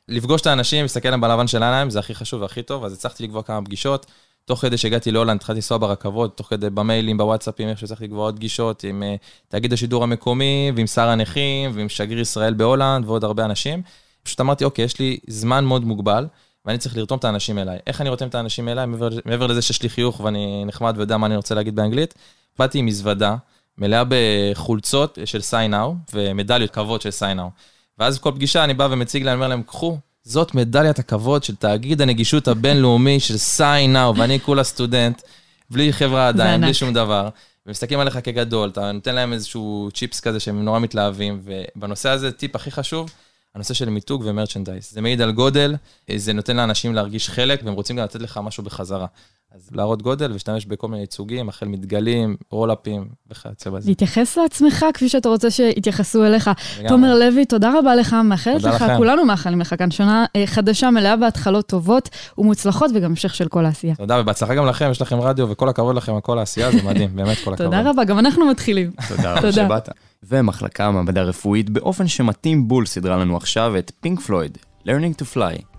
[0.07, 3.23] לפגוש את האנשים, להסתכל להם בלבן של העיניים, זה הכי חשוב והכי טוב, אז הצלחתי
[3.23, 4.05] לקבוע כמה פגישות.
[4.45, 8.35] תוך כדי שהגעתי להולנד, התחלתי לנסוע ברכבות, תוך כדי במיילים, בוואטסאפים, איך שצריך לקבוע עוד
[8.35, 13.45] פגישות עם אה, תאגיד השידור המקומי, ועם שר הנכים, ועם שגריר ישראל בהולנד, ועוד הרבה
[13.45, 13.81] אנשים.
[14.23, 16.27] פשוט אמרתי, אוקיי, יש לי זמן מאוד מוגבל,
[16.65, 17.79] ואני צריך לרתום את האנשים אליי.
[17.87, 21.17] איך אני רותם את האנשים אליי, מעבר, מעבר לזה שיש לי חיוך ואני נחמד ויודע
[21.17, 22.13] מה אני רוצה להגיד באנגלית?
[22.59, 23.35] באתי עם מזוודה,
[23.77, 27.49] מלאה בחולצות של סיינאו, ומדליות כבוד של סיינאו.
[27.99, 32.01] ואז בכל פגישה אני בא ומציג להם, אומר להם, קחו, זאת מדליית הכבוד של תאגיד
[32.01, 35.21] הנגישות הבינלאומי של סיינאו, ואני כולה סטודנט,
[35.69, 37.29] בלי חברה עדיין, בלי שום דבר.
[37.65, 42.55] ומסתכלים עליך כגדול, אתה נותן להם איזשהו צ'יפס כזה שהם נורא מתלהבים, ובנושא הזה, טיפ
[42.55, 43.09] הכי חשוב,
[43.55, 44.89] הנושא של מיתוג ו merchandise.
[44.91, 45.75] זה מעיד על גודל,
[46.15, 49.05] זה נותן לאנשים להרגיש חלק, והם רוצים גם לתת לך משהו בחזרה.
[49.55, 53.89] אז להראות גודל ולהשתמש בכל מיני ייצוגים, החל מדגלים, רולאפים וכיוצא בזה.
[53.89, 56.49] להתייחס לעצמך כפי שאתה רוצה שיתייחסו אליך.
[56.87, 58.97] תומר לוי, תודה רבה לך, מאחלת לך, לכם.
[58.97, 63.95] כולנו מאחלים לך כאן שנה חדשה מלאה בהתחלות טובות ומוצלחות, וגם המשך של כל העשייה.
[63.95, 67.09] תודה, ובהצלחה גם לכם, יש לכם רדיו, וכל הכבוד לכם על כל העשייה, זה מדהים,
[67.15, 67.67] באמת כל הכבוד.
[67.71, 68.91] תודה רבה, גם אנחנו מתחילים.
[69.15, 69.89] תודה רבה שבאת.
[70.23, 75.72] ומחלקה מעבדה רפואית באופן שמתאים בול סדרה לנו עכשיו את פינק פלויד, Learning to Fly.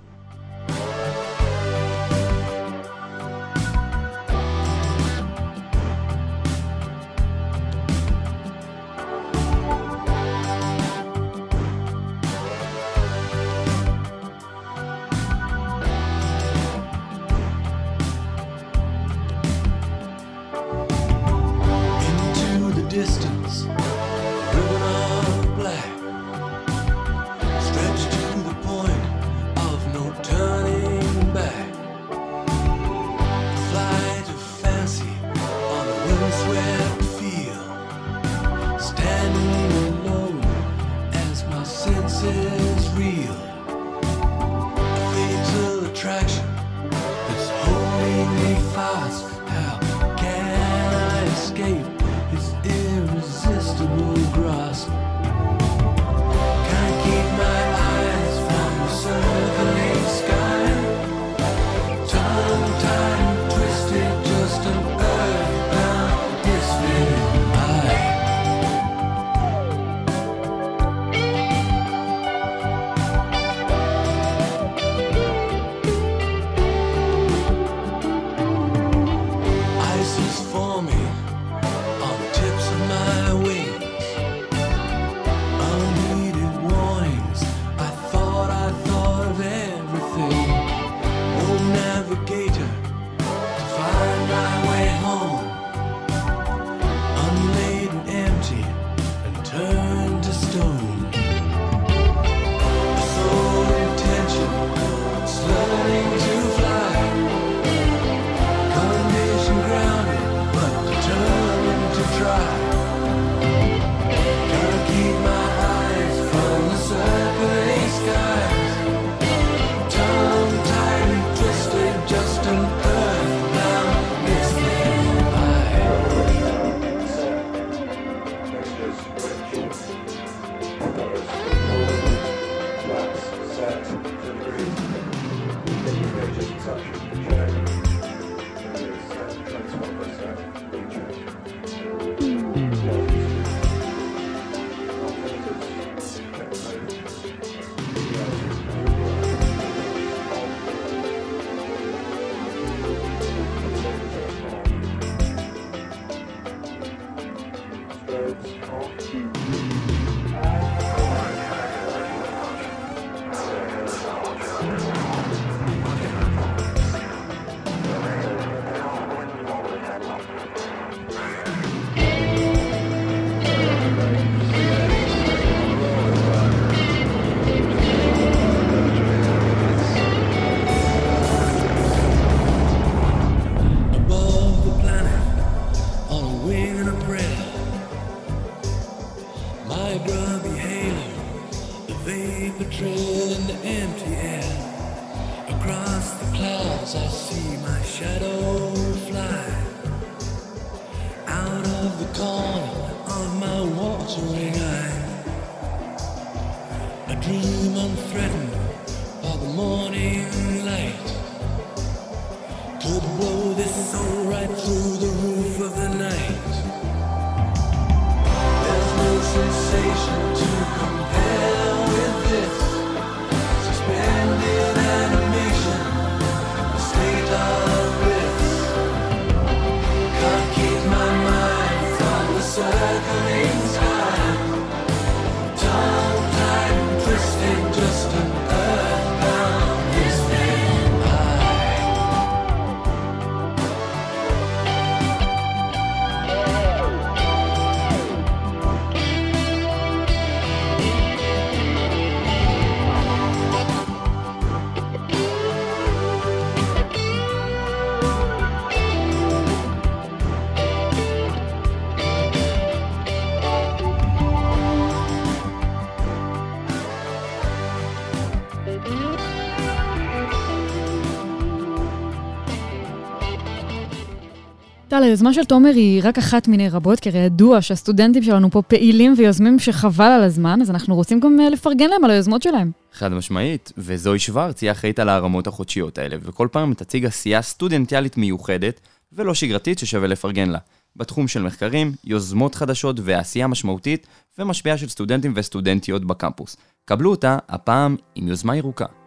[275.05, 279.15] היוזמה של תומר היא רק אחת מיני רבות, כי הרי ידוע שהסטודנטים שלנו פה פעילים
[279.17, 282.71] ויוזמים שחבל על הזמן, אז אנחנו רוצים גם אה, לפרגן להם על היוזמות שלהם.
[282.93, 288.17] חד משמעית, וזוהי שוורץ היא אחראית על הרמות החודשיות האלה, וכל פעם תציג עשייה סטודנטיאלית
[288.17, 288.81] מיוחדת
[289.13, 290.59] ולא שגרתית ששווה לפרגן לה.
[290.97, 294.07] בתחום של מחקרים, יוזמות חדשות ועשייה משמעותית
[294.39, 296.57] ומשפיעה של סטודנטים וסטודנטיות בקמפוס.
[296.85, 299.04] קבלו אותה, הפעם עם יוזמה ירוקה.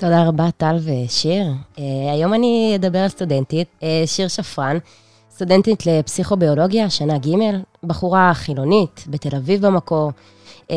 [0.00, 1.46] תודה רבה, טל ושיר.
[1.76, 1.80] Uh,
[2.12, 4.78] היום אני אדבר על סטודנטית, uh, שיר שפרן,
[5.30, 7.30] סטודנטית לפסיכוביולוגיה, שנה ג',
[7.84, 10.12] בחורה חילונית, בתל אביב במקור.
[10.68, 10.72] Uh,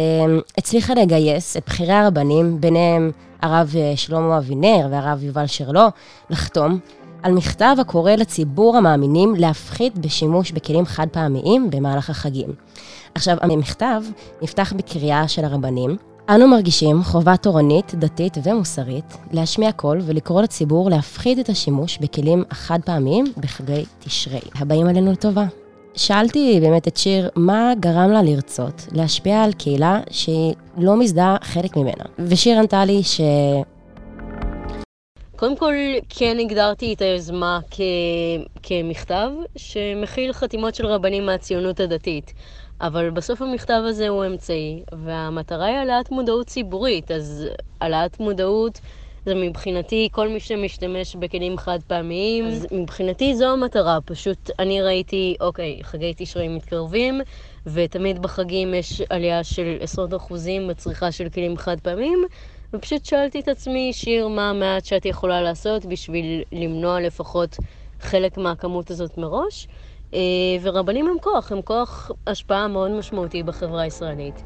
[0.58, 5.88] הצליחה לגייס את בכירי הרבנים, ביניהם הרב שלמה אבינר והרב יובל שרלו,
[6.30, 6.80] לחתום
[7.24, 12.50] על מכתב הקורא לציבור המאמינים להפחית בשימוש בכלים חד פעמיים במהלך החגים.
[13.16, 14.02] עכשיו, המכתב
[14.42, 15.98] נפתח בקריאה של הרבנים.
[16.30, 22.80] אנו מרגישים חובה תורנית, דתית ומוסרית להשמיע קול ולקרוא לציבור להפחית את השימוש בכלים החד
[22.86, 25.46] פעמיים בחגי תשרי, הבאים עלינו לטובה.
[25.96, 31.78] שאלתי באמת את שיר, מה גרם לה לרצות להשפיע על קהילה שהיא לא מזדהה חלק
[31.78, 32.04] ממנה?
[32.20, 33.22] ושיר ענתה לי ש...
[35.36, 35.74] קודם כל,
[36.10, 37.82] כן הגדרתי את היוזמה כ...
[38.64, 42.34] כמכתב שמכיל חתימות של רבנים מהציונות הדתית.
[42.82, 47.48] אבל בסוף המכתב הזה הוא אמצעי, והמטרה היא העלאת מודעות ציבורית, אז
[47.82, 48.80] העלאת מודעות
[49.26, 55.36] זה מבחינתי כל מי שמשתמש בכלים חד פעמיים, אז מבחינתי זו המטרה, פשוט אני ראיתי,
[55.42, 57.22] אוקיי, חגי תשרי מתקרבים,
[57.66, 62.24] ותמיד בחגים יש עלייה של עשרות אחוזים בצריכה של כלים חד פעמיים,
[62.74, 67.58] ופשוט שאלתי את עצמי, שיר, מה המעט שאת יכולה לעשות בשביל למנוע לפחות
[68.00, 69.68] חלק מהכמות הזאת מראש?
[70.14, 70.20] אה,
[70.62, 74.44] ורבנים הם כוח, הם כוח השפעה מאוד משמעותי בחברה הישראלית.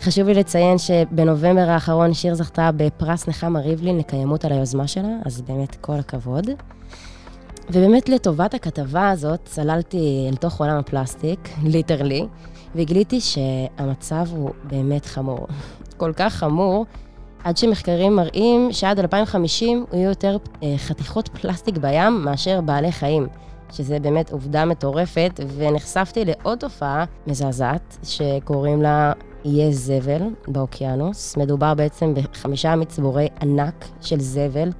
[0.00, 5.42] חשוב לי לציין שבנובמבר האחרון שיר זכתה בפרס נחמה ריבלין לקיימות על היוזמה שלה, אז
[5.42, 6.50] באמת כל הכבוד.
[7.70, 12.26] ובאמת לטובת הכתבה הזאת צללתי אל תוך עולם הפלסטיק, literally,
[12.74, 15.46] וגיליתי שהמצב הוא באמת חמור.
[15.96, 16.86] כל כך חמור,
[17.44, 23.26] עד שמחקרים מראים שעד 2050 יהיו יותר אה, חתיכות פלסטיק בים מאשר בעלי חיים,
[23.72, 29.12] שזה באמת עובדה מטורפת, ונחשפתי לעוד תופעה מזעזעת שקוראים לה
[29.44, 31.36] איי זבל באוקיינוס.
[31.36, 34.70] מדובר בעצם בחמישה מצבורי ענק של זבל,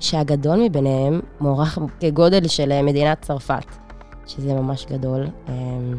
[0.00, 3.66] שהגדול מביניהם מוערך כגודל של אה, מדינת צרפת,
[4.26, 5.26] שזה ממש גדול.
[5.48, 5.98] אמ,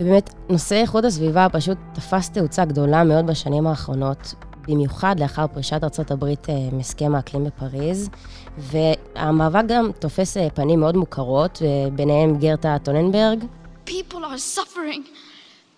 [0.00, 4.34] ובאמת, נושא איכות הסביבה פשוט תפס תאוצה גדולה מאוד בשנים האחרונות,
[4.68, 8.10] במיוחד לאחר פרישת הברית אה, מהסכם האקלים בפריז,
[8.58, 13.44] והמאבק גם תופס אה, פנים מאוד מוכרות, ביניהם גרטה טוננברג.
[13.86, 15.02] People are suffering.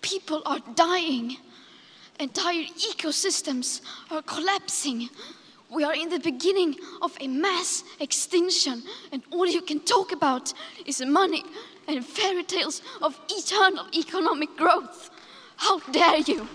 [0.01, 1.37] People are dying.
[2.19, 5.09] Entire ecosystems are collapsing.
[5.69, 10.53] We are in the beginning of a mass extinction, and all you can talk about
[10.85, 11.43] is money
[11.87, 15.09] and fairy tales of eternal economic growth.
[15.57, 16.47] How dare you!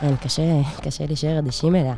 [0.00, 0.42] כן, קשה,
[0.82, 1.94] קשה להישאר אדישים אליה.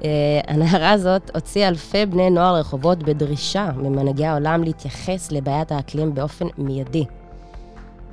[0.00, 0.04] Uh,
[0.48, 7.04] הנערה הזאת הוציאה אלפי בני נוער לרחובות בדרישה ממנהיגי העולם להתייחס לבעיית האקלים באופן מיידי.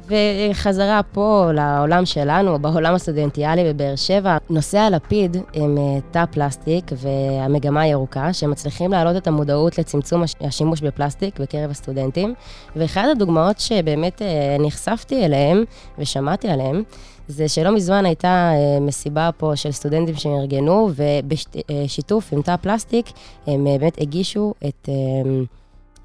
[0.08, 7.82] וחזרה פה לעולם שלנו, בעולם הסטודנטיאלי בבאר שבע, נושאי הלפיד הם אה, תא פלסטיק והמגמה
[7.82, 12.34] הירוקה, שמצליחים להעלות את המודעות לצמצום השימוש בפלסטיק בקרב הסטודנטים.
[12.76, 15.64] ואחת הדוגמאות שבאמת אה, נחשפתי אליהם
[16.00, 16.84] ושמעתי עליהם,
[17.28, 23.06] זה שלא מזמן הייתה אה, מסיבה פה של סטודנטים שארגנו, ובשיתוף עם תא פלסטיק,
[23.48, 24.90] הם באמת הגישו את,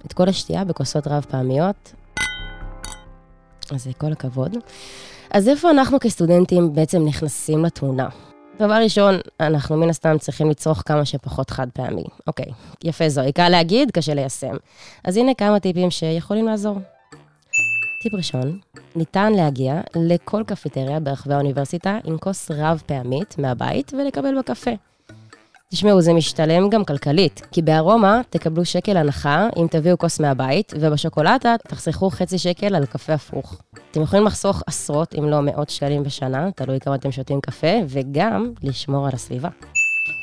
[0.06, 2.01] את כל השתייה בכוסות רב פעמיות.
[3.74, 4.56] אז כל הכבוד.
[5.30, 8.08] אז איפה אנחנו כסטודנטים בעצם נכנסים לתמונה?
[8.58, 12.04] דבר ראשון, אנחנו מן הסתם צריכים לצרוך כמה שפחות חד פעמי.
[12.26, 12.46] אוקיי,
[12.84, 14.56] יפה זוהי, קל להגיד, קשה ליישם.
[15.04, 16.78] אז הנה כמה טיפים שיכולים לעזור.
[18.02, 18.58] טיפ ראשון,
[18.96, 24.70] ניתן להגיע לכל קפיטריה ברחבי האוניברסיטה עם כוס רב פעמית מהבית ולקבל בה קפה.
[25.74, 31.54] תשמעו, זה משתלם גם כלכלית, כי בארומה תקבלו שקל הנחה אם תביאו כוס מהבית, ובשוקולטה
[31.68, 33.60] תחסכו חצי שקל על קפה הפוך.
[33.90, 38.52] אתם יכולים לחסוך עשרות, אם לא מאות שקלים בשנה, תלוי כמה אתם שותים קפה, וגם
[38.62, 39.48] לשמור על הסביבה.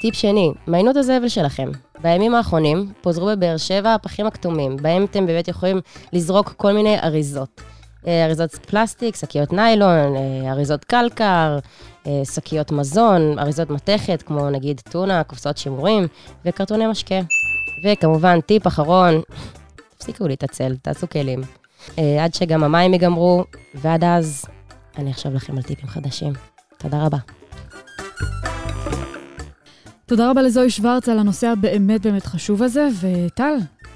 [0.01, 1.71] טיפ שני, מעיינו את הזבל שלכם.
[2.01, 5.79] בימים האחרונים פוזרו בבאר שבע הפחים הכתומים, בהם אתם באמת יכולים
[6.13, 7.61] לזרוק כל מיני אריזות.
[8.07, 11.59] אה, אריזות פלסטיק, שקיות ניילון, אה, אריזות קלקר,
[12.07, 16.07] אה, שקיות מזון, אריזות מתכת, כמו נגיד טונה, קופסאות שימורים,
[16.45, 17.19] וקרטוני משקה.
[17.85, 19.21] וכמובן, טיפ אחרון,
[19.97, 21.41] תפסיקו להתעצל, תעשו כלים.
[22.21, 23.43] עד שגם המים ייגמרו,
[23.75, 24.45] ועד אז
[24.97, 26.33] אני אחשוב לכם על טיפים חדשים.
[26.77, 27.17] תודה רבה.
[30.05, 33.53] תודה רבה לזוהי שוורץ על הנושא הבאמת באמת חשוב הזה, וטל,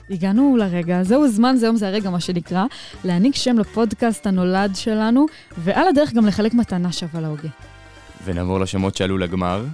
[0.09, 2.65] הגענו לרגע, זהו זמן, זה יום, זה הרגע, מה שנקרא,
[3.03, 5.25] להעניק שם לפודקאסט הנולד שלנו,
[5.57, 7.49] ועל הדרך גם לחלק מתנה שווה להוגה.
[8.25, 9.65] ונעבור לשמות שעלו לגמר.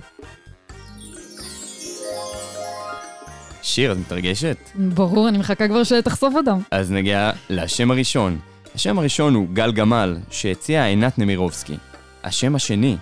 [3.61, 4.57] שיר, את מתרגשת?
[4.75, 6.59] ברור, אני מחכה כבר שתחשוף אותם.
[6.71, 8.39] אז נגיע לשם הראשון.
[8.75, 11.77] השם הראשון הוא גל גמל, שהציע עינת נמירובסקי.
[12.23, 12.97] השם השני,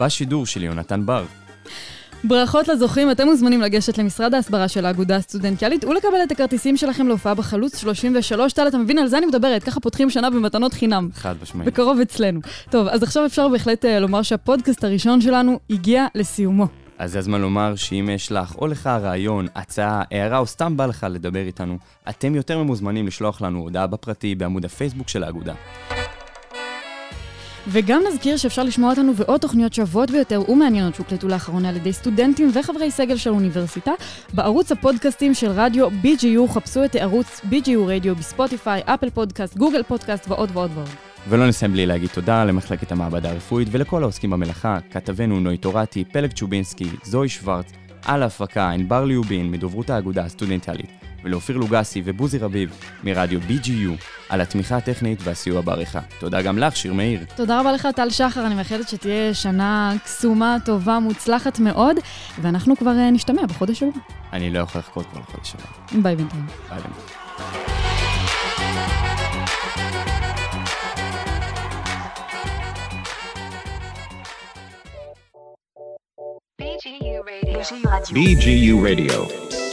[0.00, 1.24] בשידור של יונתן בר.
[2.24, 7.34] ברכות לזוכים, אתם מוזמנים לגשת למשרד ההסברה של האגודה הסטודנטיאלית ולקבל את הכרטיסים שלכם להופעה
[7.34, 8.52] בחלוץ 33.
[8.52, 8.98] טל, אתה מבין?
[8.98, 11.08] על זה אני מדברת, ככה פותחים שנה במתנות חינם.
[11.14, 11.68] חד משמעית.
[11.68, 12.40] בקרוב אצלנו.
[12.70, 16.66] טוב, אז עכשיו אפשר בהחלט uh, לומר שהפודקאסט הראשון שלנו הגיע לסיומו.
[16.98, 20.86] אז זה הזמן לומר שאם יש לך או לך רעיון, הצעה, הערה או סתם בא
[20.86, 25.54] לך לדבר איתנו, אתם יותר ממוזמנים לשלוח לנו הודעה בפרטי בעמוד הפייסבוק של האגודה.
[27.68, 32.50] וגם נזכיר שאפשר לשמוע אותנו ועוד תוכניות שוות ביותר ומעניינות שהוקלטו לאחרונה על ידי סטודנטים
[32.54, 33.90] וחברי סגל של האוניברסיטה
[34.34, 40.28] בערוץ הפודקאסטים של רדיו BGU, חפשו את הערוץ BGU רדיו בספוטיפיי, אפל פודקאסט, גוגל פודקאסט
[40.28, 40.88] ועוד ועוד ועוד.
[41.28, 46.32] ולא נסיים בלי להגיד תודה למחלקת המעבדה הרפואית ולכל העוסקים במלאכה, כתבנו נוי טורטי, פלג
[46.32, 47.72] צ'ובינסקי, זוהי שוורץ,
[48.04, 50.90] על ההפקה, ענבר ליובין, מדוברות האגודה הסטודנטיאלית,
[51.24, 52.70] ולאופיר לוגסי ובוזי רביב,
[53.04, 53.90] מרדיו BGU,
[54.28, 56.00] על התמיכה הטכנית והסיוע בעריכה.
[56.18, 57.20] תודה גם לך, שיר מאיר.
[57.36, 61.96] תודה רבה לך, טל שחר, אני מאחלת שתהיה שנה קסומה, טובה, מוצלחת מאוד,
[62.42, 63.90] ואנחנו כבר אה, נשתמע בחודש הבא.
[64.32, 66.02] אני לא יכול לחכות כבר לחודש הבא.
[66.02, 66.46] ביי בינתיים.
[66.70, 67.22] ביי בינתיים.
[76.62, 78.14] BGU Radio.
[78.14, 79.71] BGU Radio.